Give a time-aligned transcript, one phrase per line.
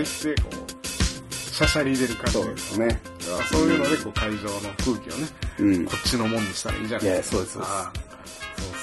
[0.00, 2.32] いなやつが出てこう、しゃしゃり出る感じ。
[2.32, 3.00] そうですね。
[3.50, 5.84] そういうので、こう、会場の空気をね、うん。
[5.86, 7.08] こっちのもんにしたらいいじゃない？
[7.08, 7.70] ですそうですそうそ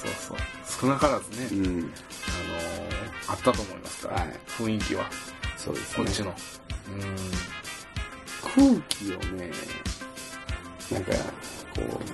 [0.08, 0.38] うそう。
[0.82, 1.66] 少なからずね、うん。
[1.68, 1.94] あのー
[3.30, 5.06] あったと思いますから、はい雰囲気は、
[5.58, 6.06] そうですね。
[6.06, 6.34] こっちの。
[8.44, 9.52] 空気をね、
[10.92, 11.18] なんか、こ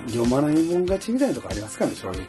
[0.08, 2.22] う、読まないもん勝ちみたいなとこありますからね、正直。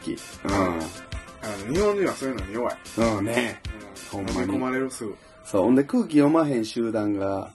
[0.45, 2.77] あの日本人はそういうのに弱い。
[2.97, 3.17] うん。
[3.17, 3.61] うんね。
[4.11, 5.15] うん、ほんまに飲み込まれるすぐ。
[5.51, 5.63] そう。
[5.63, 7.51] ほんで空気読まへん集団が、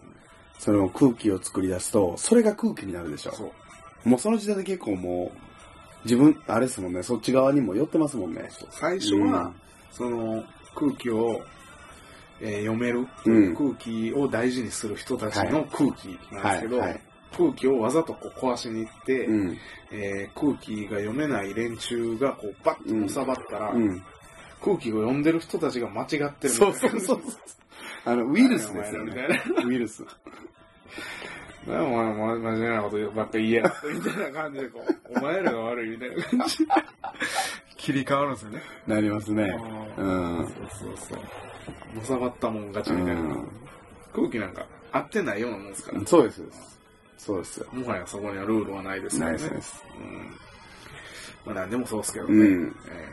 [0.58, 3.32] その空気を作り出すと、それが空気になるでしょ。
[3.32, 3.52] そ
[4.04, 4.08] う。
[4.08, 5.38] もうその時点で結構もう、
[6.04, 8.48] 自分、あれですもんね、そっち側にも寄ってますもんね。
[8.70, 9.54] 最初は、うん
[9.92, 11.40] その空気を、
[12.40, 17.00] えー読めるう空気を大事にする人たちの空気なんですけど、はいはい
[17.36, 19.58] 空気をわざとこう壊しに行って、うん。
[19.90, 24.02] えー空気が読めない連中がこうバッと収まったら、うん。
[24.62, 27.20] 空気を読んでる人たちが間違ってるみたいそうなそうそう。
[28.06, 29.42] あの、ウイルスですよね。
[29.64, 30.04] ウイルス。
[31.66, 36.64] なお前、ま、真面目なことばっかり言いやみたいな感じで、こう、お前らが悪いみたいな感じで、
[37.76, 38.62] 切り替わるんですよね。
[38.86, 39.42] なりますね。
[39.96, 40.46] うん。
[40.46, 41.96] そうそうそう。
[41.96, 43.20] のさばったもん勝ちみたいな。
[43.20, 43.48] うん
[44.16, 46.00] 空気なんか合ってないようなもんですから。
[46.06, 46.42] そうです。
[47.18, 47.66] そうですよ。
[47.70, 49.38] もはやそこにはルールはないですからね。
[49.38, 49.84] ナイスです。
[49.98, 50.34] うん。
[51.44, 52.32] まあ何でもそうですけどね。
[52.32, 52.76] うん。
[52.88, 53.08] え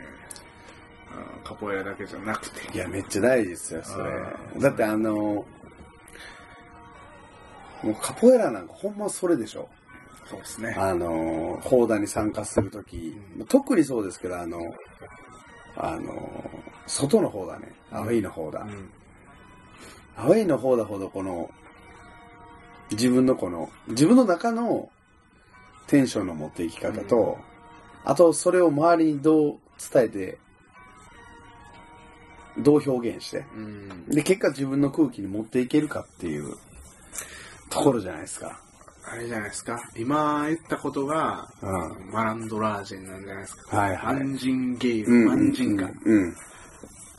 [1.44, 2.76] カポエラだけじゃなくて。
[2.76, 4.12] いや、めっちゃ大事ですよ、それ
[4.58, 5.46] だってあの、も
[7.84, 9.68] うカポエラなんかほんまそれでしょ。
[10.26, 10.74] そうですね。
[10.78, 13.14] あの、砲弾に参加するとき、
[13.48, 14.74] 特にそうですけど、あの、
[15.76, 16.50] あの、
[16.86, 17.74] 外の方だね。
[17.90, 18.60] アウェイの方だ。
[18.60, 18.90] うん。
[20.16, 21.50] アウェイの方だほどこの、
[22.90, 24.88] 自分のこの、自分の中の
[25.86, 27.38] テンションの持っていき方と、
[28.04, 29.58] あとそれを周りにどう
[29.92, 30.38] 伝えて、
[32.58, 34.06] どう表現して、うん。
[34.06, 36.56] で、結果自分の空気に持っていけるかっていう
[37.70, 38.60] ところじゃないですか。
[39.06, 39.78] あれじゃないですか。
[39.96, 42.10] 今言ったことが、うん。
[42.10, 43.76] マランドラージェンなんじゃないですか。
[43.76, 45.26] はいはいマンジンゲイル、うん。
[45.26, 45.86] マンジンガ。
[45.86, 45.94] うん。
[46.04, 46.36] うん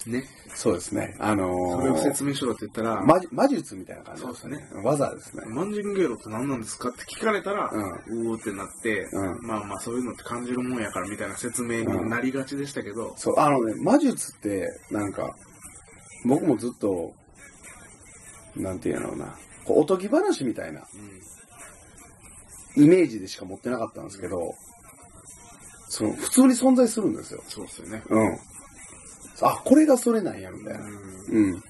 [0.09, 0.23] ね。
[0.53, 1.15] そうですね。
[1.19, 4.67] あのそれをー説明しろって言ったら、魔術魔術みたいな感じそうですね。
[4.83, 5.43] 技ですね。
[5.47, 15.35] マンジンゲーロって何なんですかって聞かれたら、ううーってなって、うんまあまあそういうのって感じるもんやからみたいな説明になりがちでしたけど、そう、あのね、魔術って、なんか、
[16.25, 17.13] 僕もずっと、
[18.55, 20.81] なんていうのな、こうおとぎ話みたいな
[22.77, 24.53] うんイメージでしか持ってなかったんですけど、
[25.87, 27.41] その、普通に存在するんですよ。
[27.47, 28.03] そうですよね。
[28.09, 28.37] うん。
[29.41, 30.85] あ、これがそれなんや、みたいな。
[30.85, 30.93] うん
[31.29, 31.63] うん。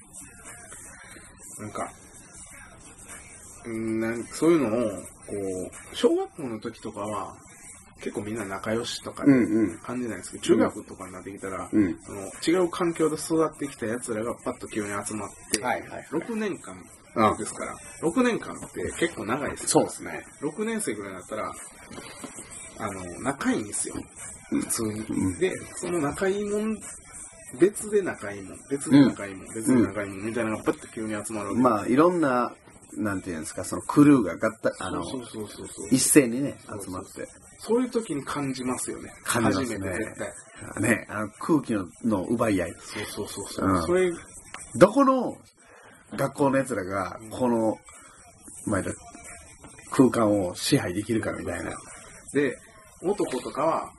[1.58, 1.90] なんか、
[3.64, 4.90] うんなんそういうのを、
[5.26, 5.34] こ
[5.92, 7.36] う、小学校の時とかは、
[8.00, 9.78] 結構みんな仲良しとかうんうん。
[9.78, 11.98] 感じないんですけど、中学とかになってきたら、うん。
[12.02, 16.76] その違う環境で育ってきた奴らがパッと急に集まって、はいはい6年間
[17.16, 20.22] うんですから、6年間って結構長いですそうですね。
[20.42, 21.52] 6年生ぐらいになったら、
[22.78, 23.94] あの、仲いいんですよ。
[24.50, 25.00] 普通に。
[25.00, 26.76] うんで、その仲いいもん、
[27.58, 31.60] 別で仲いいもん、別で仲いいもん、別で仲いいもんみたいなのがパッと急に集まるわけ。
[31.60, 32.52] まあ、いろんな、
[32.96, 35.88] なんていうんですか、そのクルーが合体、あの、そうそうそうそう。
[35.90, 37.28] 一斉にね、集まって。
[37.58, 39.10] そういう時に感じますよね。
[39.24, 40.82] 感じますね初めて絶対。
[40.82, 42.74] ね、あの空気のの奪い合い。
[42.78, 43.68] そうそうそうそう。
[43.68, 44.12] うんそれ、
[44.76, 45.36] どこの
[46.14, 47.78] 学校の奴らが、この、
[48.66, 48.82] まあ、
[49.90, 51.72] 空間を支配できるかみたいな。
[52.32, 52.56] で、
[53.02, 53.92] 男とかは、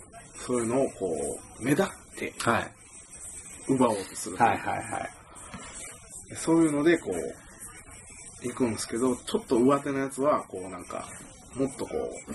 [0.46, 2.77] そういうのをこう、目立ってはい。
[3.68, 4.38] 奪おうとする。
[4.38, 5.10] はいはいはい。
[6.36, 11.08] そういうので、こう、行くんですけど、ちょっと上手なやつは、こうなんか、
[11.56, 11.96] もっとこ
[12.28, 12.34] う、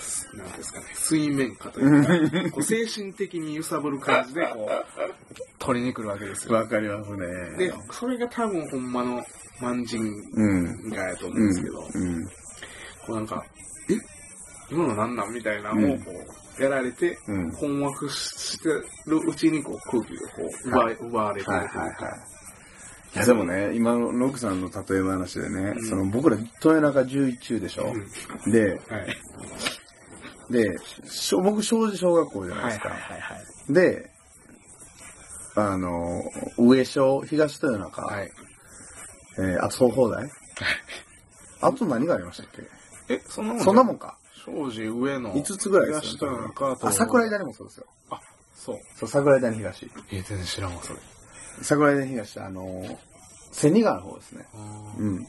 [0.00, 5.14] すなんですかね、水面下というか、 こう精神的に揺さぶる感じで、こう、
[5.58, 6.54] 取りに来るわけですよ。
[6.54, 7.26] わかりますね。
[7.58, 9.24] で、それが多分ほんまの
[9.60, 10.00] 万人
[10.34, 10.42] う
[10.86, 10.90] ん。
[10.90, 12.24] がやと思うんですけど、うん。
[12.26, 13.44] こうなんか、
[13.90, 14.17] え？
[14.70, 16.12] 今のなんなんみたいなのをこ
[16.58, 17.52] う、やられて、うん。
[17.52, 18.68] 困惑して
[19.06, 21.94] るうちにこう空気がこう奪い、奪われてるはいはいはい。
[23.14, 27.92] いやでもね、今のノクさんの例え話でね、うんその僕ら豊中11中でしょ、
[28.44, 29.16] うんで、はい。
[30.52, 32.88] で、しょ僕庄司小学校じゃないですか。
[32.90, 33.34] はいは
[33.70, 33.72] い。
[33.72, 34.10] で、
[35.54, 36.22] あの、
[36.58, 38.30] 上小、東豊中、はい。
[39.38, 40.28] えー、あと総放題
[41.60, 42.46] あと何がありましたっ
[43.08, 43.14] け？
[43.14, 44.18] え、そんなもんそんなもんか。
[44.38, 45.32] 庄司上野。
[45.34, 46.88] 5つぐらいです東豊中と。
[46.88, 47.86] あ、桜井谷もそうですよ。
[48.10, 48.20] あ、
[48.54, 48.78] そう。
[48.96, 49.90] そう、桜井谷東。
[50.10, 50.98] え、全然知らんわ、それ。
[51.62, 52.96] 桜井谷東ってあのー、
[53.52, 54.46] 千里川の方ですね。
[54.98, 55.26] うん。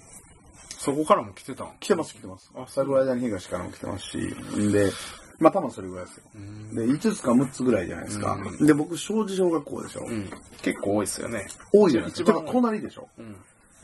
[0.78, 1.74] そこからも来てたん？
[1.80, 2.52] 来てます来てます。
[2.56, 4.92] あ桜井谷東からも来てますし、んで、
[5.40, 6.24] まあ多分それぐらいですよ。
[6.36, 8.34] うんで、5つか6つぐらいじゃないですか。
[8.34, 10.06] うんで、僕、小児小学校でしょ。
[10.08, 10.30] うん。
[10.62, 11.48] 結構多いですよね。
[11.74, 12.32] 多いじゃないですか。
[12.32, 13.10] 一番隣でしょ。
[13.18, 13.36] うん。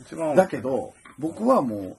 [0.01, 1.97] 一番だけ、ど、僕はも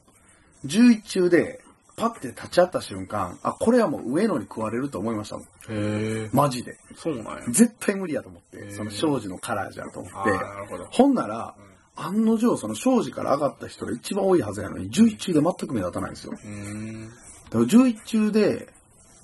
[0.64, 1.62] う、11中で、
[1.96, 6.30] パッて立ち会った瞬間、あ、これはもう上野に食われると思いましたもん。
[6.32, 6.76] マジで。
[6.94, 7.44] そうなんや。
[7.48, 10.30] 絶対無理やと思って、その庄司のカラーじゃんと思って。
[10.30, 10.86] なるほど。
[10.90, 11.54] ほんなら、
[11.96, 16.34] 案の定、その庄司から上がった人が一番多いはずやのに、11中で全く目立たないんですよ。
[16.44, 17.08] うん。
[17.08, 17.12] だ
[17.52, 18.68] から11中で、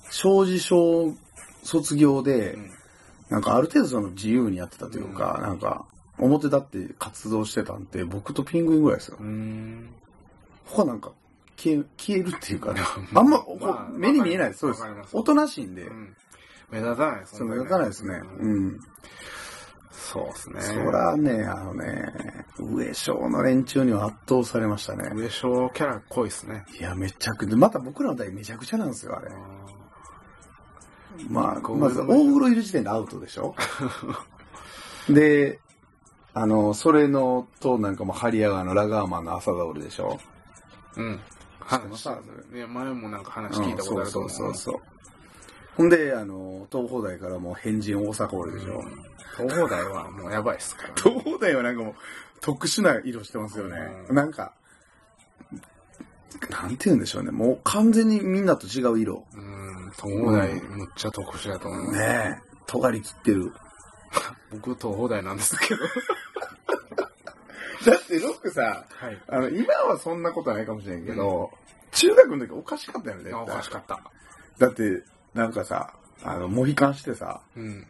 [0.09, 1.13] 庄司小
[1.61, 2.57] 卒業で、
[3.29, 5.85] なんかある程度その自由にやってたというか、なんか、
[6.17, 9.17] 表立って活動してたんで、僕とピングインぐらいですよ。
[9.19, 9.89] うん。
[10.65, 11.11] 他なんか
[11.57, 12.81] 消え、消えるっていうかね、
[13.13, 14.59] あんま、こうまあ目に見えないです。
[14.59, 15.07] そうですわかりま。
[15.07, 16.15] すおとなしいんで、うん
[16.71, 18.21] 目立たないですそう目立たないですね。
[18.39, 18.79] うん。
[19.91, 20.61] そうですね。
[20.61, 22.11] そらね、あのね、
[22.57, 25.11] 上昇の連中には圧倒されましたね。
[25.15, 26.65] 上昇キャラ濃いですね。
[26.79, 29.29] いや、めちゃくちゃ、また僕らの代めちゃくちゃなんですよ、あれ。
[31.29, 33.55] まあ、まず大風呂いる時点でアウトでしょ
[35.09, 35.59] で、
[36.33, 40.19] あの、それのと、なんかもう、ハリアガーのラガーマンの朝ダオルでしょ
[40.97, 41.19] うん。
[41.65, 42.05] 話
[42.53, 44.29] いや、前もなんか話聞いたことあると思う。
[44.29, 44.75] うんそうそうそうそう。
[45.75, 48.83] ほんで、あの、東邦大からもう変人大阪俺でしょ。
[49.37, 50.95] 東邦大はもうやばいっすから、ね。
[50.97, 51.95] 東邦大はなんかもう
[52.41, 53.77] 特殊な色してますよね。
[54.09, 54.53] うんなんか、
[56.49, 57.31] なんて言うんでしょうね。
[57.31, 59.25] もう完全にみんなと違う色。
[59.33, 59.91] うん。
[59.95, 61.91] 東邦大むっちゃ特殊だと思う。
[61.91, 62.53] ねえ。
[62.67, 63.53] 尖り切ってる。
[64.51, 65.81] 僕東邦大なんですけど。
[67.89, 69.21] だってロックさ、はい。
[69.27, 71.51] あの、今はそんなことはないかもしれんけど、
[71.91, 73.33] 中学の時おかしかったよね。
[73.33, 74.01] おかしかった。
[74.57, 75.03] だって、
[75.33, 75.93] なんかさ、
[76.23, 77.87] あの、モヒカンしてさ、うん。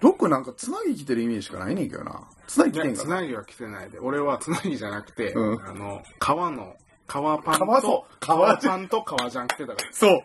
[0.00, 2.22] ロックなんかつなぎ着てるイメージしかないねんけどな。
[2.46, 3.98] つなぎ着てんかなつなぎは来てないで。
[3.98, 6.76] 俺はつなぎじゃなくて、うんあの、革の、
[7.06, 9.88] 革パン革そとう、革ンと革ジャン着てたから。
[9.92, 10.20] そう。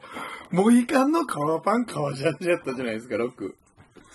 [0.51, 3.57] モヒカンの革パン、革ジャージやったじゃないですか、ロック。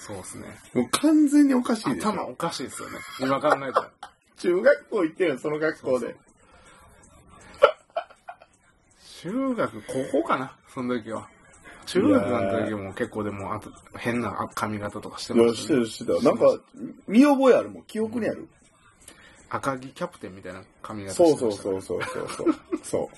[0.01, 0.47] そうですね。
[0.73, 2.13] もう完全におかしいですよ。
[2.13, 2.97] 頭おかしいですよね。
[3.21, 3.91] 今考えたら。
[4.39, 6.17] 中学校行ってるよ、その学校で。
[9.21, 11.29] 中学、高校かなその時は。
[11.85, 15.57] 中学の時も結構でも、あと、変な髪型とかしていや、ましね。
[15.59, 16.23] したてるしてた。
[16.23, 16.59] なんか、
[17.07, 17.83] 見覚えあるもん。
[17.83, 18.49] 記憶にある。
[19.51, 22.55] 赤木キャプテンみたいな髪型そうしてましたねそうそうそうそう。
[22.83, 23.11] そ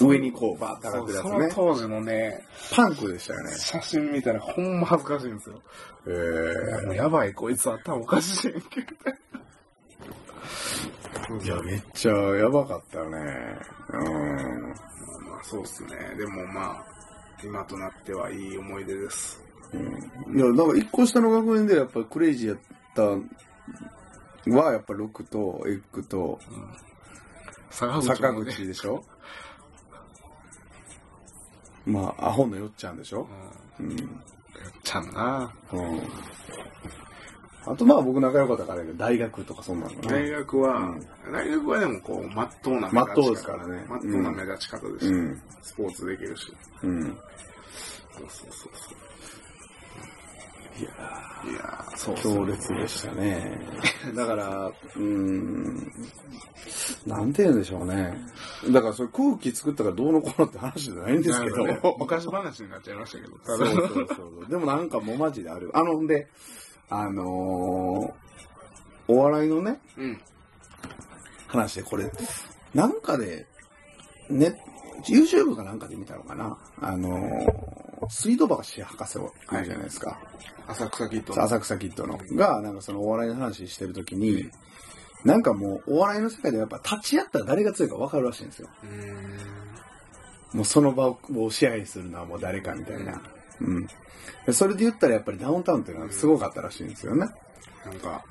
[0.00, 0.08] う。
[0.08, 1.52] 上にこう、バーッと上がってるやそうそのつね。
[1.54, 2.44] 当時のね、
[2.74, 3.50] パンクでしたよね。
[3.56, 5.62] 写真見たらほんま恥ずかしいんですよ。
[6.06, 8.86] へもうやばい、こいつ頭おかしいんけど。
[11.42, 11.44] え。
[11.44, 13.18] いや、めっちゃやばかったよね。
[13.90, 14.62] うん。
[15.28, 16.14] まあそうっすね。
[16.16, 16.84] でもまあ、
[17.42, 19.42] 今となってはいい思い出です。
[20.34, 22.58] いや、なんか一個下の学年でやっぱクレイジーやっ
[22.94, 23.02] た
[24.50, 26.38] は、やっぱロックとエッグと
[27.70, 29.04] 坂口坂口でしょ？
[31.86, 33.28] まあ、アホのよっちゃんでしょ？
[33.78, 33.90] うん。
[33.90, 34.20] うん。
[34.82, 35.52] ちゃんな。
[35.72, 36.00] うん。
[37.66, 40.12] あとまあ僕仲良かったからやけど大学とかそんなのかな。
[40.12, 45.42] 大学は、うん大学はでもこう、まっとうなまっとうですからねまっとうな目立ち方でした、うん。
[45.62, 46.54] スポーツできるし。
[46.82, 47.02] うん。
[47.04, 47.16] そう
[48.18, 48.96] そうそうそう。
[50.76, 50.90] いや
[51.44, 53.60] いやー、そう強烈でしたね。
[54.14, 55.92] だから、うーん、
[57.06, 58.16] なんて言うんでしょうね。
[58.70, 61.64] だからそれ空気作ったからどうのこうのって話じゃないんですけど。
[61.64, 63.38] なんかね昔話になっちゃいましたけど。
[63.38, 64.50] た だそうそうそうそう。
[64.50, 65.70] でもなんかもうマジである。
[65.74, 66.28] あの、んで、
[66.88, 70.20] あのー、お笑いのね、うん。
[71.46, 72.10] 話でこれ、
[72.72, 73.46] なんかで、
[74.30, 74.60] ね、
[75.04, 76.56] YouTube かなんかで見たのかな。
[76.80, 77.73] あのー、
[78.08, 80.20] 水道橋博士をいるじゃないですか。
[80.66, 81.42] 浅草キッドの。
[81.42, 82.18] 浅草キッドの。
[82.36, 84.50] が、なんかそのお笑いの話してるときに、
[85.24, 88.68] なんかもうお笑いの世界ではやっぱ立ち会ったら誰が強いか分かるらしいんですよ。
[90.52, 93.20] もうその場を支配するのはもう誰かみたいな。
[93.60, 93.86] うん。
[94.46, 97.26] でそれで言ったらやっぱりダウンタウンっていうのはすごかったらしいんですよね。
[97.84, 98.24] なんか、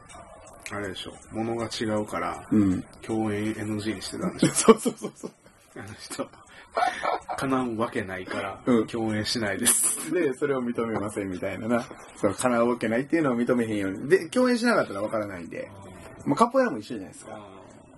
[0.71, 1.13] あれでしょ。
[1.31, 2.83] 物が違うから、うん。
[3.01, 4.49] 共演 NG にしてたんでしょ。
[4.55, 5.31] そうそうそうそう。
[5.75, 6.27] あの人。
[7.37, 10.11] 叶うわけないからうん、共演しないです。
[10.13, 11.85] で、それを認めませんみたいなな。
[12.15, 14.09] その叶うわけないっていうのを認めへんように。
[14.09, 15.69] で、共演しなかったら分からないんで。
[16.25, 17.39] もうカポエラも一緒じゃないですか。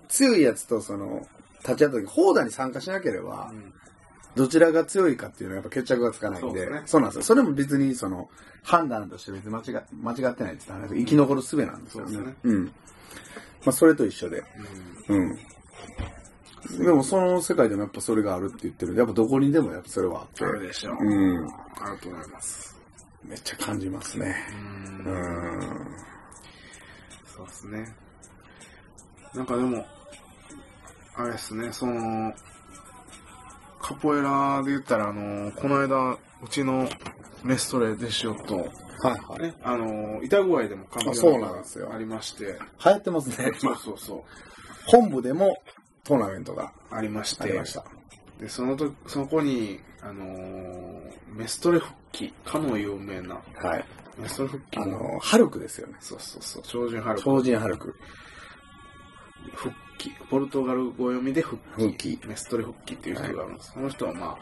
[0.08, 1.26] 強いやつとその、
[1.60, 3.72] 立ち会った時、放談に参加しなければ、うん
[4.36, 7.22] どちらが強いかっていうのはやっぱ決着がつかないんで、そうねそうなんですよ。
[7.22, 8.28] それも別にその、
[8.62, 12.12] 判断として別に間違間違ってないって言ったら生き残る術なんですよね。
[12.12, 12.64] そうですねうん。
[12.66, 12.72] ま
[13.66, 14.44] あそれと一緒で。
[15.08, 15.38] うんうん。
[16.78, 20.44] でもその世界でもやっぱそれがあるって言ってるやっぱどこにでもやっぱそれはあって。
[20.44, 20.96] あるでしょう。
[21.00, 21.46] うん。
[21.80, 22.76] あると思います。
[23.24, 24.34] めっちゃ感じますね。
[25.04, 25.08] う。
[25.08, 25.60] うんん。
[27.36, 27.94] そうですね。
[29.34, 29.84] なんかでも、
[31.16, 32.32] あれですね、その、
[33.80, 36.88] カポエラで言ったら、あの、この間、うちの
[37.44, 38.68] メストレデシオと、はい
[39.04, 39.42] はい。
[39.42, 43.52] ね、あの、板具合でもカンあそうなんですよありまして、流行ってますね。
[43.58, 44.22] そうそうそう、
[44.86, 45.62] 本部でも
[46.06, 47.52] トーナメントがありまして。
[48.40, 53.84] で、そのと、そこに、あのーメストレ復帰、かの有名な、はい。
[54.18, 55.94] メストレ復帰あの、ハルクですよね。
[56.00, 57.94] そうそうそう、超人ハルク超人ハルク。
[59.54, 61.58] 復帰、ポルトガル語読みで復
[61.92, 63.72] 帰、メストレ復帰っていう人があるんです。
[63.72, 64.38] その人はまあ、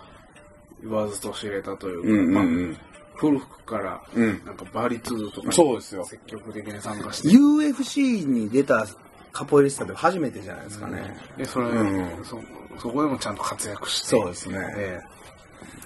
[0.82, 2.76] 言わずと知れたというか、うんうんまあうん。
[3.16, 4.44] 古くから、うん。
[4.44, 8.86] なんかバリツーとかにそうですよ積極的に参加して、UFC に出た
[9.34, 11.16] カポエリスタで初めてじゃないですかね。
[11.36, 12.24] で、それ、うん。
[12.24, 12.40] そ、
[12.78, 14.58] そこでもちゃんと活躍して、そうですね。
[14.76, 15.00] え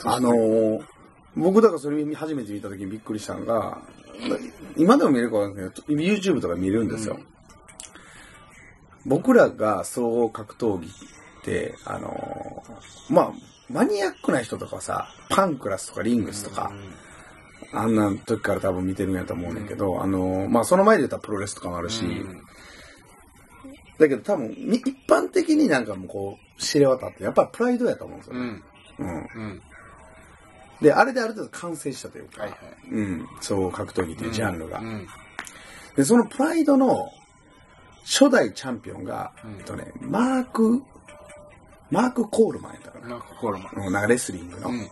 [0.04, 0.84] あのー、
[1.34, 3.80] 僕だからそれ初めて見た時にびっくりしたのが、
[4.76, 7.16] 今でも見れるかわかんないけど、YouTube とか見れるんですよ。
[7.16, 7.26] うん。
[9.06, 13.32] 僕らが総合格闘技って、あのーまあ、
[13.70, 16.70] マニアックな人とかさ、パンクラスとかリングスとか、
[17.72, 22.42] あんな時から多分見てるんやと思うねんだけど、あのーまあ、その前で言ったらプロレスとかもあるし、うん
[23.98, 28.62] だけど多分、み一般的になんかもうこう、知れ渡って、やっぱりプライドやと思うんですよね。
[28.98, 29.06] うん。
[29.06, 29.28] うん。
[29.34, 29.62] うん。
[30.80, 32.58] で、あれである程度完成したというか、はいはい。
[32.90, 34.78] うん、そう格闘技っていうジャンルが。
[34.78, 35.06] うん。
[35.96, 37.10] で、そのプライドの
[38.04, 40.82] 初代チャンピオンが、うんえっとね、マーク、
[41.90, 43.08] マーク・コールマンやったかな。
[43.08, 43.86] なんかコールマン。
[43.86, 44.68] うんなんかレスリングの。
[44.68, 44.88] うん。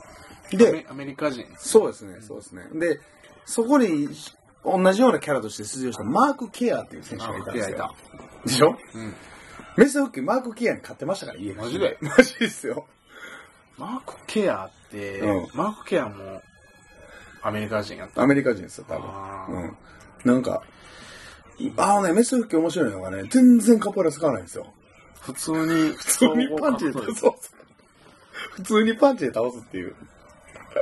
[0.50, 1.44] でアメリカ人。
[1.56, 2.62] そうですね、そうですね。
[2.74, 3.00] で、
[3.44, 4.08] そこに
[4.66, 7.94] 同じようなキャラとして出場したマーク・ケアっていう選手がいたんですよ。
[8.44, 8.76] でしょ？
[8.94, 9.14] うん。
[9.76, 12.86] メス復帰マーク・ケアに勝ってましたから、家マジで マジですよ。
[13.78, 16.42] マーク・ケアって、うんマーク・ケアも
[17.42, 18.22] アメリカ人やった？
[18.22, 19.62] アメリカ人ですよ、多あー分。
[19.62, 19.76] うん。
[20.24, 20.62] なんか、
[21.76, 24.72] あのね、メス復帰面白いのがね、全然カポエラ使わないんですよ。
[25.20, 27.14] 普通に、普普通にパンチで倒す。
[27.20, 27.32] そう
[28.52, 29.94] 普通にパンチで倒すっていう。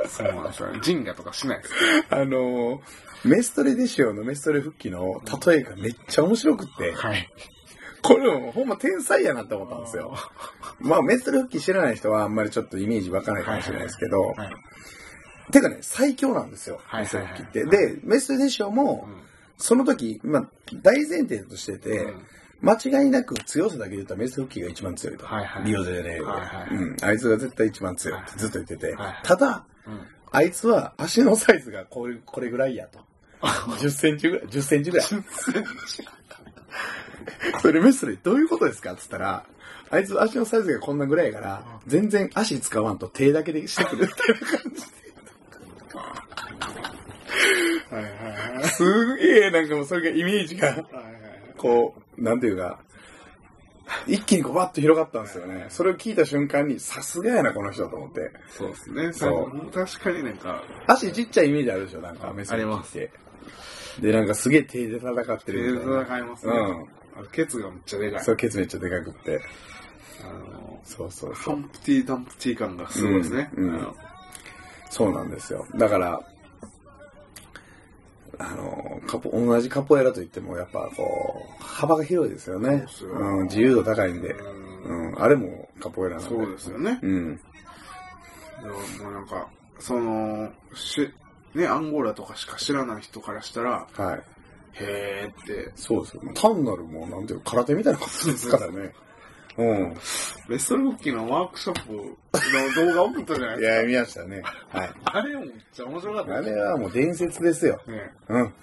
[0.07, 0.79] そうなんですよね。
[0.81, 1.73] ジンガとかしないです。
[2.09, 2.79] あのー、
[3.23, 7.29] メストレデシオのメストレ復帰の例えがめっちゃ面白くって、はい。
[8.01, 10.15] これもほんま天才やなって思ったんですよ。
[10.79, 15.51] まあメストレ復帰知らない人はあんまりちょっとイメージ湧かないかもしれないですけど、はい。
[15.51, 17.65] てかね、最強なんですよ、はいメストレ復帰って。
[17.65, 19.15] で、メストレデシオもう、ん
[19.57, 20.49] その時、まあ
[20.83, 22.25] 大前提としてて、うん
[22.61, 25.25] 間違いなく強さだけで言ったらメス復帰が一番強いと。
[25.25, 26.97] はいはいリオデジャネイロで、はいはいうん。
[27.01, 32.99] あいつが絶対一番強いってずっと言ってて、はいはいただ、うんあいつは足のサイズがこれこれぐらいやと。
[33.41, 35.07] 10センチぐらい、10センチぐらい。
[37.61, 39.45] それメスレどういうことですかって言ったら、
[39.89, 44.83] あいつ足のサイズがこんなぐらいやから、全然足使わんと手だけでしてくるみたいな感じ
[47.95, 48.13] はいはい
[48.53, 48.63] はい。
[48.63, 48.67] で。
[48.69, 50.85] すげえなんかもうそれがイメージが、
[51.57, 52.79] こう、なんていうか、
[54.07, 55.67] 一気にこうバッと広がったんですよね。
[55.69, 58.31] それを聞いた瞬間に、さすがやな、この人と思って。
[58.49, 59.13] そうですね。
[59.13, 63.11] そう確かになんか、足ちっちゃいイメージあるでしょ、なんか、メスレって。
[64.01, 66.01] で、なんかすげえ手で戦って手でるみたいな。
[66.01, 66.53] 戦いますね。
[66.53, 66.85] うん。
[67.17, 68.23] あのケツがめっちゃでかい。
[68.23, 69.41] そう、ケツめっちゃでかくって。
[70.23, 71.55] あの、そうそうそう。
[71.55, 73.51] ハンプティ・ダンプティ感がすごいですね。
[73.55, 73.95] うんうん
[74.95, 75.67] そうなんですよ。
[75.75, 76.21] だから、
[78.39, 82.85] あの、カポ、同じカポエラといっても、やっぱこう、幅が広いですよね。
[82.87, 84.33] そうようん、自由度高いんで。
[84.33, 86.35] うんうん、あれもカポエラなんで。
[86.35, 86.99] そうですよね。
[87.01, 87.35] うん。
[87.35, 87.41] で
[88.61, 88.73] も
[89.03, 89.49] もうなんか、
[89.79, 91.11] その、し、
[91.53, 94.23] ね、アンゴラとかしか知らない人からしたら、はい。
[94.73, 96.21] へーって、そうですよ。
[96.33, 98.93] 単なるもう、なんていうか、空手みたいなことですからね。
[99.57, 99.93] うん。
[100.49, 103.75] レストル復帰のワークショップの動画送ったじゃないいですか。
[103.75, 104.41] や、見ましたね。
[104.69, 104.89] はい。
[105.05, 107.81] あれもめっちゃ面白かったあですれはもう伝説ですよ。
[107.87, 108.11] ね。
[108.29, 108.53] うん。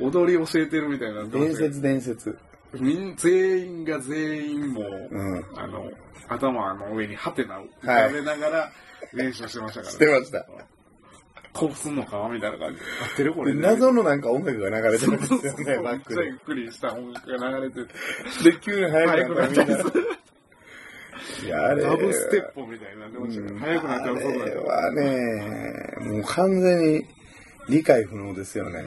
[0.00, 1.24] 踊り教えてるみたいな。
[1.24, 2.38] 伝説伝説。
[2.74, 5.44] みん全員が全員もう、うん。
[5.56, 5.90] あの、
[6.28, 8.72] 頭の上にハテナを浮かべながら
[9.14, 10.46] 練習してましたから、してました。
[11.52, 12.84] こうすんのかみたいな感じで。
[12.84, 13.54] 合ってるこれ。
[13.54, 16.38] で謎のなんか音楽が流れてるんですよね、バッめっちゃゆっ。
[16.40, 17.84] くりした音楽が流れて
[18.42, 18.50] て。
[18.50, 19.84] で、急に速くなったみんな。
[21.44, 21.82] いや、あれ。
[21.82, 24.64] ダブステップみたいになってましたけど、速くなったらそうだあれよ。
[24.64, 27.04] はね、もう完全に
[27.68, 28.84] 理解不能ですよね。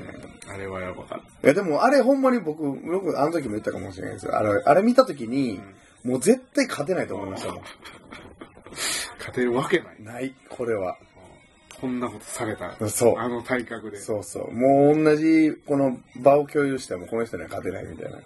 [0.48, 4.38] あれはやばかっいや、でもあれほんまに僕、僕あの時も言ったかもしれないですよ。
[4.38, 5.60] あれ、あれ見た時に、
[6.03, 7.63] もう絶対勝てないと思いましたもん。
[7.63, 7.69] た。
[9.17, 10.03] 勝てるわけない。
[10.03, 10.98] ない、これは。
[11.81, 12.89] こんなことされたら。
[12.89, 13.98] そうあの体格で。
[13.98, 14.53] そうそう。
[14.53, 18.19] もう同じ、この場を共有してもこの人には勝てないみたいな、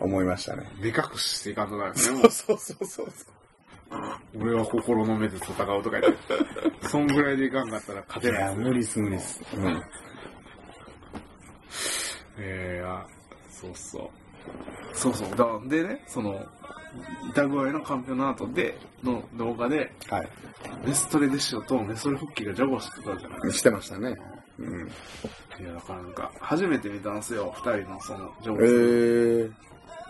[0.00, 0.64] 思いましたね。
[0.80, 1.98] でかくしていかんとだよね。
[1.98, 3.06] そうそうそうそう。
[4.38, 6.18] 俺は心の目で戦うとか言って。
[6.88, 8.50] そんぐらいでいかんかったら勝いてない。
[8.50, 9.40] や、無理っす、無理っす。
[9.56, 9.82] うん。
[12.38, 13.06] ええあ、
[13.48, 14.10] そうそう。
[14.92, 15.36] そうそう。
[15.36, 16.44] だでね、その、
[17.34, 20.28] ダグアイのカンペの後で、の動画で、はい。
[20.86, 24.16] メストレデシオとメストレ復帰がジョゴしてたじゃないですしてましたね。
[24.58, 24.86] うん。
[24.86, 24.94] か。
[25.60, 29.48] いや、だからなんか、初めて見たんですよ、二人のその、ジョゴえする。
[29.48, 29.52] ー、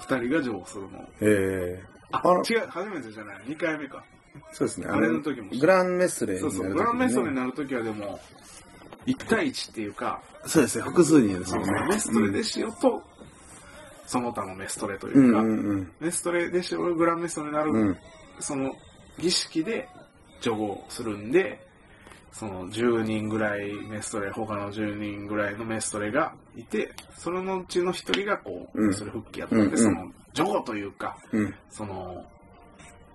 [0.01, 1.09] 二人がジョゴするの。
[1.21, 4.05] えあ、あの違う、初めてじゃない、二回目か。
[4.37, 4.87] ー、そうですね。
[4.89, 7.41] あれの時もグランメストレにそうそう、なる時グランメストレにね。
[7.41, 8.21] なるときはでも、
[9.07, 10.85] 1対1っていうか、そうですね。
[10.85, 11.87] 複数人ですよね。
[11.89, 13.03] メストレデシオと、
[14.07, 15.93] その他のメストレというか、うんうんうん。
[16.01, 17.99] メストレデシオがグランメストレになる、うん。
[18.41, 18.73] その
[19.19, 19.89] 儀式で
[20.41, 21.67] 除後するんで、
[22.33, 31.55] その10人ぐらいメストレ、他の10人ぐらいのメストレがいて、それのうちの1人がこう、うんメストレ復帰やったんで、うんうんその除後というか、うん。
[31.71, 32.25] その、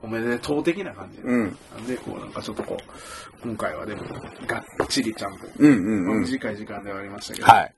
[0.01, 1.57] おめでとう的な感じで、うん。
[1.75, 4.03] なんで、こうなんかちょっとこう、今回はでも、
[4.47, 6.21] がっちりちゃんと、うんうんまあうん。
[6.23, 7.73] 短い時間ではありましたけど、はい。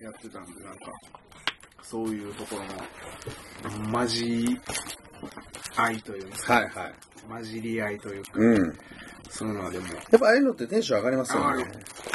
[0.00, 0.92] やってたんで、なんか、
[1.82, 2.56] そういうとこ
[3.62, 4.58] ろの、マジ
[5.76, 6.94] 愛というか、はいはい。
[7.28, 8.78] 混じり合いというか、うん。
[9.28, 11.70] そういうのはでも、やっぱああいうのってテンション上がりますよね上が。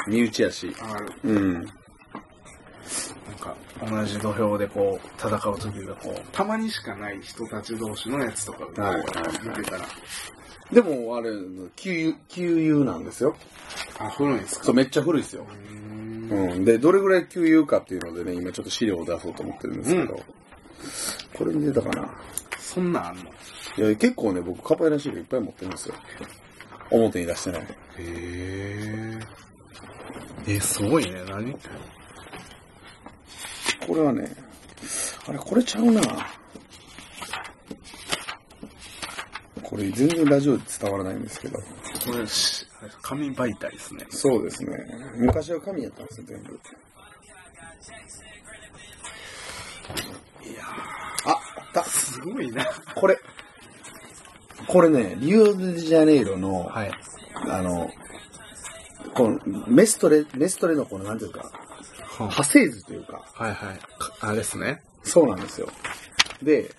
[0.07, 0.75] 身内やし。
[0.81, 1.67] ある、うん。
[3.89, 9.03] 同じ土俵でこう、戦う時がこう、たまにしかない人たち同士のやつとかをこうはい
[9.47, 9.85] 見てたら、
[10.71, 11.31] でも、あれ、
[11.75, 13.35] 旧友、なんですよ。
[13.99, 15.45] あ、古いんですかそう、めっちゃ古いですよ。
[15.49, 16.65] うーんうん。
[16.65, 20.23] で、どれぐらい旧友かっていうのでね、今ちょっと資料を出そうと思ってるんですけど、
[21.33, 22.09] これに出たかな。
[22.57, 23.23] そんなんあんの？
[23.23, 25.95] いや、結構ね、僕、カポエラ資料いっぱい持ってるんですよ。
[26.89, 27.61] 表に出してない。
[27.63, 27.67] へ
[27.99, 29.19] え。
[30.47, 31.21] え、すごいね。
[31.29, 31.53] 何？
[33.87, 34.35] これはね、
[35.27, 36.01] あれ、これちゃうな。
[39.63, 41.57] これ全然ラジオで伝わらないんですけど。
[41.57, 42.67] これ、し
[43.01, 44.05] 紙媒体ですね。
[44.09, 44.77] そうですね。
[45.15, 46.59] 昔は紙やったんですよ、全部。
[50.43, 50.63] いや
[51.25, 51.83] あ、あった。
[51.85, 52.65] すごいな。
[52.95, 53.17] これ。
[54.67, 56.91] これね、リオデジャネイロの、はい。
[57.47, 57.89] あの、
[59.13, 61.51] このメストレ、メストレのこの、なんていうか、は
[62.19, 63.77] 派生図というか、はいはい。
[63.77, 64.83] かあれですね。
[65.03, 65.69] そうなんですよ。
[66.43, 66.73] で、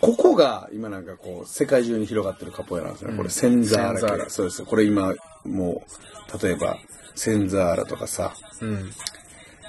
[0.00, 3.10] ここが今なんかこう、世界中に広がってるカポエラなんですね。
[3.10, 4.66] うんこれ、センザーラそうですよ。
[4.66, 5.84] これ今、も
[6.32, 6.78] う、例えば、
[7.14, 8.90] センザーラとかさ、うん。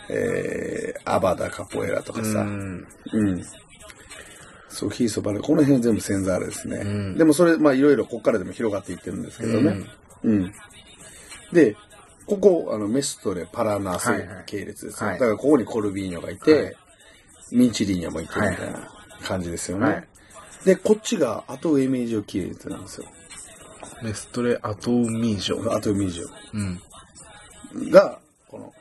[0.09, 2.87] えー、アバダカポエラとかさ、うん。
[3.13, 3.43] うん。
[4.69, 6.77] そう、ヒーソバレ、この辺全部センザーラですね。
[6.77, 9.85] うんでもそれ、まあいろいろここからでも広がっていってるんですけどね。
[10.23, 10.53] うん。
[11.51, 11.75] で、
[12.27, 15.09] ここ、あの、メストレ、パラナスはいはい系列ですよ。
[15.09, 16.75] はいだからここにコルビーニョがいて、はい
[17.49, 18.91] ミンチリーニョもいてみたいはいな
[19.23, 19.85] 感じですよね。
[19.85, 20.07] はい
[20.65, 23.07] で、こっちがアトウエミージョ系列なんですよ。
[24.03, 25.71] メストレアトミージョ。
[25.73, 26.21] アトウエミージ
[26.53, 26.81] うん。
[27.73, 28.73] ョが、この、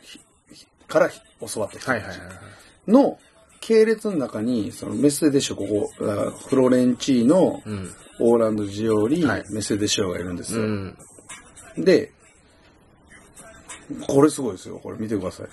[0.89, 1.21] からひ
[1.55, 2.29] 教わった人はいはいはいはい。
[2.91, 3.19] の
[3.61, 7.95] 系列の中に、そのメスデショ、ここ、フロレンチーノ、うん。
[8.19, 10.63] オーランド・ジオリ、はいメスデショがいるんですよ。
[10.63, 10.97] うん。
[11.77, 12.13] で、
[14.09, 14.79] これすごいですよ。
[14.79, 15.47] これ見てください。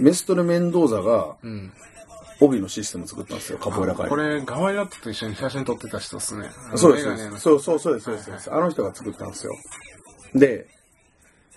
[0.00, 1.72] メストレ・メンドーザがうん。
[2.40, 4.08] 帯のシステム作ったんですよ、カポエラ界。
[4.08, 6.50] これ、ガワイラットと一緒に写真撮ってた人ですね。
[6.76, 8.52] そうですそうそうそうです、そうです、そうです。
[8.52, 9.56] あの人が作ったんですよ。
[10.34, 10.68] で、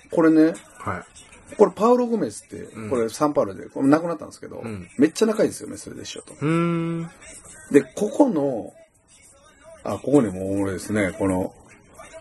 [0.10, 1.56] これね、はい。
[1.56, 6.34] これパウロ・ゴメスって、んこれサンパウロで、これ亡くなったんですけど、んめっちゃ仲いいんですよ、メストレ・デシオと。
[7.72, 8.74] で、ここの、
[9.84, 11.54] あ、ここにもおもろいですね、この、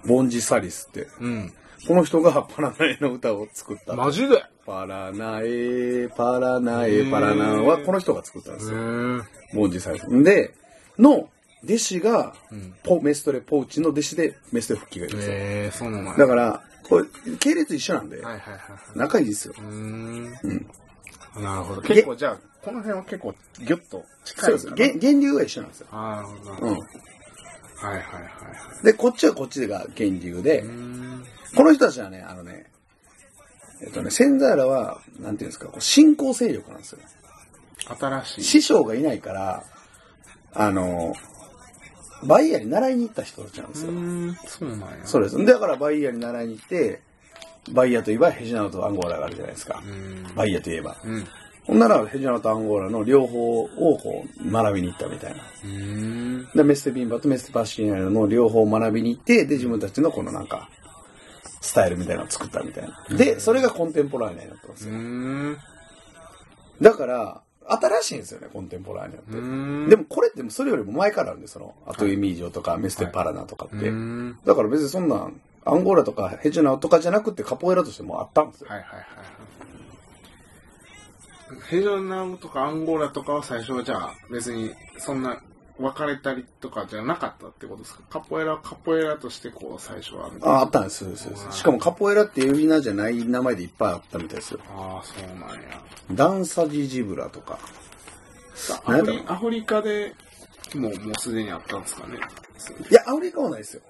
[0.06, 1.08] ボンジ・サリスって。
[1.20, 1.52] うん。
[1.86, 3.94] この人がパラナエの歌を作った。
[3.94, 4.44] マジで？
[4.66, 8.78] パラナエ、パラナエ、パラナはこの人が作ったんですよ。
[8.78, 9.22] へ
[9.54, 9.92] ボンジサ。
[9.92, 10.54] で、
[10.98, 11.28] の
[11.64, 15.34] 弟子が、うんポメストレ・ポーチの弟子でメストレ復帰がいるんですよ。
[15.36, 15.70] え。
[15.72, 17.06] そうなんやだから、これ、
[17.38, 18.98] 系列一緒なんで、はいはいはいはい。
[18.98, 19.54] 仲いいですよ。
[19.58, 20.34] うーん。
[20.42, 20.66] うん。
[21.42, 21.82] なるほど。
[21.82, 24.66] 結構じゃあ、この辺は結構ギュッと近そうです。
[24.66, 24.76] いかな。
[24.76, 25.86] 源源流が一緒なんですよ。
[25.92, 26.72] あーなるほど。
[26.72, 26.78] うん。
[26.78, 26.82] はい
[27.84, 28.28] はいはいは
[28.82, 28.84] い。
[28.84, 30.64] で、こっちはこっちが源流で。
[31.54, 32.66] この人たちはね、あのね、
[33.82, 36.98] えっとね、センザーラは、なんていうんですか、こう信仰勢力なんですよ。
[37.98, 38.44] 新しい。
[38.44, 39.64] 師匠がいないから、
[40.52, 41.14] あの、
[42.24, 43.92] バイヤーに習いに行った人たちなんですよ。
[44.46, 44.86] そうなんや。
[45.04, 45.44] そうです。
[45.44, 47.00] だからバイヤーに習いに行って、
[47.72, 49.82] バイヤーといえばヘジナウとアンゴーラがあるじゃないですか。
[50.34, 50.96] バイヤーといえば。
[51.04, 51.26] うん。
[51.64, 55.42] ほんならヘジナウとアンゴーラの両方をこう学びに行ったみたいな。
[56.54, 60.68] で、メステビンバとメステパッシンアの両方を学びに行って、で、自分たちのこのなんか、
[61.60, 63.16] スタイルみたいなのを作ったみたいな。
[63.16, 65.58] で、それがコンテンポラーニャになったんですうよ。
[66.80, 69.90] だから、新しいんですよね、コンテンポラーニャって。
[69.90, 73.92] でもこれってそれよりも前からあるんで、その、アトエミージョとかメステパラナとかって。
[74.46, 78.68] だから別にそんなん、アンゴーラとかヘジュナとかじゃなくてカポエラとしてもあったんですよ。
[78.70, 79.06] はいはいはいはい。
[81.68, 85.42] ヘジョナムとかアンゴーラとかは最初はじゃあ別にそんな
[85.80, 88.02] 分かれたりとかじゃなかったってことですか？
[88.10, 91.16] カポエラはカポエラとしてこう最初はあ、あったんですよ。
[91.16, 94.60] そうですしかもカポエラって呼び名じゃない名前でいっぱいあったみたいですよ。
[94.76, 95.82] ああ、そうなんや。
[96.12, 97.58] ダンサジジブラとか。
[98.84, 100.14] アフリアフリカで
[100.74, 102.18] もうもうすでにあったんですかね？
[102.90, 103.82] いや、アフリカはないですよ。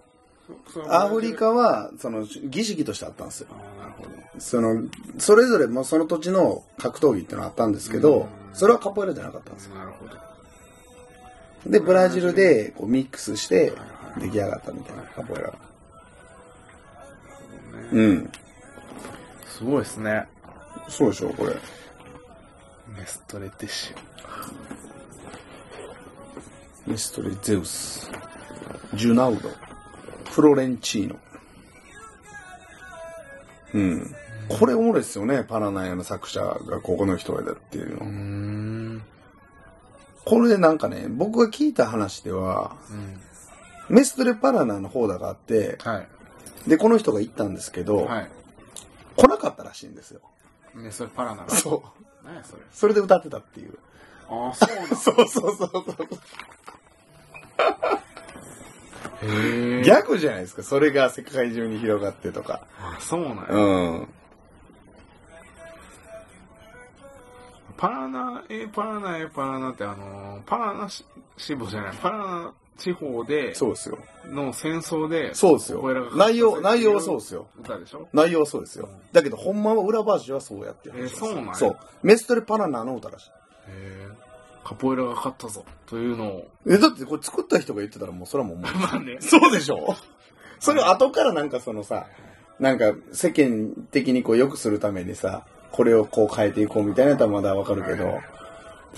[0.73, 3.49] そアフリカは、その、儀式としてあったんですよ。
[3.79, 4.11] なるほど。
[4.39, 4.83] その、
[5.19, 9.77] それぞれもその土地の格闘技っていうのがあったんですけど、それはカポエラじゃなかったんですよ。
[9.77, 10.17] なるほど。
[11.67, 13.77] で、ブラジルでこうミックスしては
[14.17, 15.53] い出来上がったみたいな、カポエラが。
[15.53, 15.59] ね
[17.93, 18.33] うん。
[19.47, 20.27] すごいですね。
[20.89, 21.55] そうでしょ、これ。
[22.97, 23.95] メストレティッシ
[26.87, 28.11] ミストレ・ゼウス、
[28.95, 29.49] ジュナウド、
[30.31, 31.19] フロレンチーノ。
[33.75, 34.15] うん。
[34.49, 38.01] これおもろいですよね、パラナイアの作者がここの人だっていうュ。
[38.01, 38.09] う。
[38.09, 39.03] ん。
[40.25, 43.21] これでなんかね、僕が聞いた話では、うん。
[43.89, 46.09] メストレ・パラナの方だがあって、はい。
[46.69, 48.31] で、この人が行ったんですけど、はい。
[49.17, 50.21] 来なかったらしいんですよ。
[50.75, 51.51] メストレパラナが。
[51.51, 52.25] そう。
[52.25, 52.63] 何やそれ。
[52.73, 53.79] それで歌ってたっていう。
[54.29, 55.85] ああ、そうなん そうそうそうそう。
[59.85, 60.63] 逆じゃないですか。
[60.63, 62.63] それが世界中に広がってとか。
[62.81, 63.45] あ、そうなんや。
[63.51, 63.59] う
[64.03, 64.09] ん。
[67.81, 71.03] パラナ、え、パラナ、え、パラナってあのー、パラナし
[71.39, 73.99] 支部じゃない、パラナ地方で、そうですよ。
[74.27, 75.83] の戦争で、そうですよ。
[76.15, 77.47] 内容、内容はそうですよ。
[77.59, 78.07] 歌でしょ？
[78.13, 78.89] 内容はそうですよ。
[79.13, 81.77] だけど、ほんまは裏バージョンはそうやってるえーそうなんやそう。
[82.03, 83.31] メストレパラナの歌らしい。
[83.31, 83.33] へ
[83.69, 84.09] え。
[84.63, 85.65] カポエラが勝ったぞ。
[85.87, 86.49] というのを。
[86.69, 88.73] え、だってこれ作った人が言ってたらもうそれはもうもう。
[88.79, 89.17] まあね。
[89.21, 89.97] そうでしょ？
[90.59, 92.07] それを後からなんかそのさ、
[92.59, 98.21] なんか世間的にこう良くするためにさ、これをこう変えていこうみたいなやったらまだわかるけど、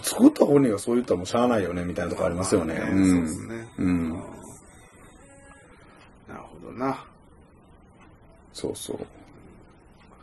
[0.02, 2.74] 作った本人がそう言ったらもうしゃあないよねみたいなとこありますよね。
[2.74, 3.06] まあうん。
[3.06, 3.68] そうですね。
[3.78, 4.10] うん。
[4.10, 4.22] なる
[6.62, 7.04] ほどな。
[8.52, 8.98] そうそう。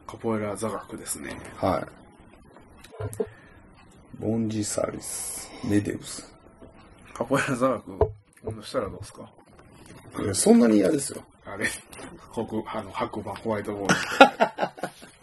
[0.08, 1.38] カポエラ座学ですね。
[1.58, 1.86] はい。
[4.20, 6.34] ボンジサリス、メデウス。
[7.14, 7.84] カポエラ座学、
[8.44, 9.30] 今度したらどうですか？
[10.24, 11.22] いやそんなに嫌ですよ。
[11.46, 11.68] あれ、
[12.34, 13.96] 黒、あの、白馬ホワイトボール。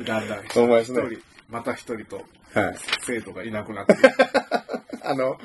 [0.00, 2.22] だんだん、ね一人、また一人と
[2.54, 2.76] はい。
[3.04, 3.94] 生徒がいなくなって。
[5.02, 5.38] あの、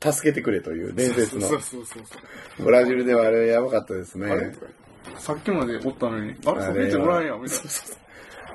[0.00, 1.60] 助けてくれという伝説のそう。
[1.60, 2.64] そうそう。
[2.64, 4.56] ブラジルではあれやばかったですね。
[5.18, 7.58] さっきまでおったのに、あれ、あそれ見ておらんやん、みたい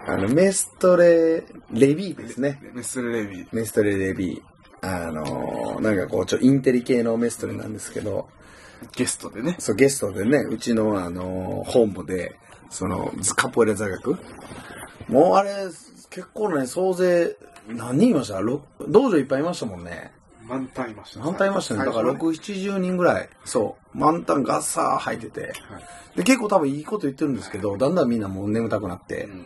[0.07, 2.59] あの、メストレ、レビーですね。
[2.63, 2.73] な。
[2.73, 3.47] メスレレビー。
[3.51, 4.41] メストレレビー。
[4.81, 8.29] あのーなんかこう、ちょ、インテリ系のメストレなんですけど、
[8.95, 9.55] ゲストでね。
[9.59, 12.35] そう、ゲストでね、うちのあのー本部で、
[12.69, 14.17] その、カポエラ座学
[15.09, 15.51] もうあれ、
[16.09, 17.35] 結構ね、総勢、
[17.67, 18.39] 何人いました？
[18.39, 20.11] ろ道場いっぱいいましたもんね。
[20.47, 21.85] 満タンいました満タンいましたね。
[21.85, 23.29] だから6、70人ぐらい。
[23.45, 23.97] そう。
[23.97, 25.53] 満タンガッサー入ってて。
[26.15, 29.45] で、結構多分いいこと言ってるんですけど、だんだんみんなもう眠たくなって、うん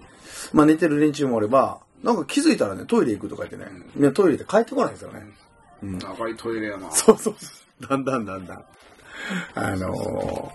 [0.54, 5.22] まあ寝てる連中もおれば、なんか気づいたらね、トイレ行くとか言ってね、みんなトイレで帰ってこないんですよね。
[5.84, 5.98] うん。
[6.00, 6.92] 長いトイレやな。
[6.92, 7.48] そうそうそ
[7.82, 7.88] う。
[7.88, 8.64] だんだんだんだん、
[9.56, 9.94] あの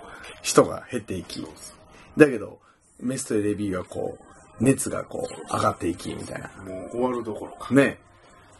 [0.04, 0.08] ー
[0.42, 1.44] 人が減っていき。
[2.16, 2.58] だけど、
[3.00, 4.24] メストレレビューはこう、
[4.60, 6.48] 熱がこう、上がっていき、みたいな。
[6.64, 7.74] もう終わるどころか。
[7.74, 7.98] ね。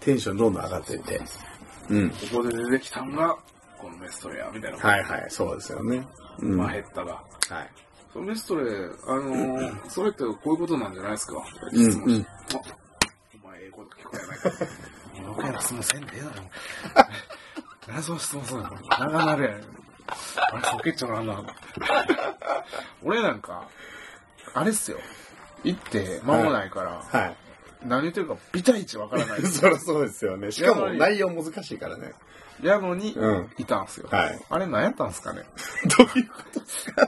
[0.00, 1.20] テンションどんどん上がっていって。
[1.90, 2.11] うん。
[2.11, 3.37] ここで出てきたんが、
[3.78, 4.78] このメストレや、みたいな。
[4.78, 6.06] はいはい、そうですよね。
[6.40, 6.56] うん。
[6.56, 6.76] まあはい。
[6.76, 7.22] 減ったが。
[8.12, 8.62] そのメストレ、
[9.06, 11.42] あのー、それってこういうことなんじゃないですか？
[11.72, 12.61] うんうんあ
[13.44, 14.54] お前、ええこと聞こえないから。
[15.28, 16.32] 余計な質問せんでええだろ。
[17.88, 19.52] 何その質問するの長なるやん。
[19.52, 21.54] あれ、ソケッチョなんだ。
[23.02, 23.68] 俺なんか、
[24.54, 24.98] あれっすよ。
[25.64, 27.36] 行って間もないから、はい。
[27.84, 29.58] 何言ってるかビタイチわからないです。
[29.60, 30.50] そりゃそうですよね。
[30.50, 32.12] しかも内容難しいからね。
[32.62, 34.08] やのにうん、いたんすよ。
[34.10, 35.44] はいあれ何やったんすかね？
[35.96, 36.30] どういう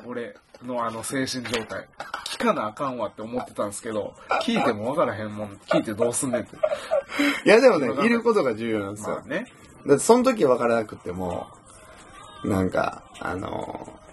[0.07, 1.89] 俺のあの精神状態。
[2.27, 6.57] 聞かなあかんわって思ってたんですけど、聞いてもわからへんもん、聞いてどうすんねんって。
[7.45, 9.17] いやでもね、いることが重要なんですよ。
[9.17, 9.47] まあね。
[9.87, 11.49] だってその時分からなくても、
[12.45, 14.10] なんか、あのー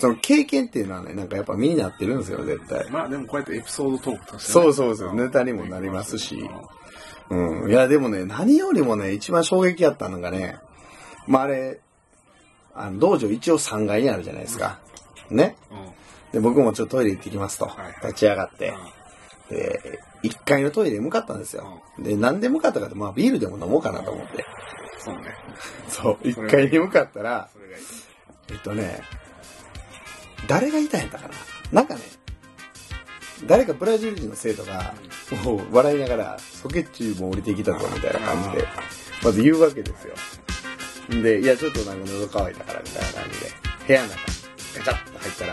[0.00, 2.90] その経験っていうのはね、なんかやっぱ身になってるんですよ、絶対。
[2.90, 4.64] まあでもこうやってエピソードトークとして、ね。
[4.64, 6.48] そうそうそう、ネタにもなりますし。
[7.28, 7.70] うん。
[7.70, 10.56] いや、でもね、何よりもね、一番衝撃やったのがね、
[11.26, 11.80] まああれ、
[12.74, 14.80] あの、道場一応3階にあるじゃないですか。
[15.28, 15.56] ね。
[15.70, 15.78] うん。
[15.78, 15.84] うん。
[16.32, 17.94] で、僕もちょっとトイレ行ってきますとはいはい。
[18.06, 18.72] 立ち上がって。
[19.50, 21.82] で、1階のトイレに向かったんですよ。
[21.98, 24.46] で、なんで向かったかって、まあビールでも飲もうかなと思って。
[24.98, 25.22] そうね。
[25.88, 27.50] そう、1階に向かったら。
[28.50, 29.00] えっとね、
[30.46, 31.34] 誰がいたんやったかな
[31.72, 32.00] なんかね、
[33.46, 34.94] 誰かブラジル人の生徒が、
[35.44, 38.68] もう笑いながら、ソケッチュも降りてきたぞみたいな感じで、
[39.22, 40.14] まず言うわけですよ。
[41.22, 43.46] で、いや、ちょっとなんか喉乾いたからみたいな感じで、
[43.86, 44.16] 部屋の中、
[44.78, 45.52] ガチャッと入ったら、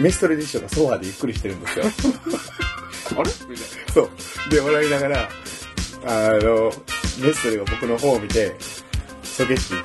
[0.00, 1.84] メストレディッシュがソファーでゆっくりしてるんですよ。
[3.18, 3.30] あれ？
[3.48, 4.10] みたいそう。
[4.50, 5.28] で、笑いながら、
[6.04, 6.72] あの、
[7.20, 8.56] メストレが僕の方を見て、
[9.22, 9.84] ソゲッティ、